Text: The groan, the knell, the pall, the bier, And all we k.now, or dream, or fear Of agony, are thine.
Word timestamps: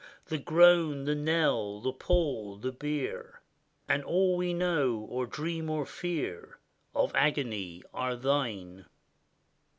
The 0.25 0.39
groan, 0.39 1.03
the 1.05 1.13
knell, 1.13 1.79
the 1.79 1.93
pall, 1.93 2.57
the 2.57 2.71
bier, 2.71 3.39
And 3.87 4.03
all 4.03 4.35
we 4.35 4.47
k.now, 4.47 4.87
or 4.89 5.27
dream, 5.27 5.69
or 5.69 5.85
fear 5.85 6.57
Of 6.95 7.11
agony, 7.13 7.83
are 7.93 8.15
thine. 8.15 8.85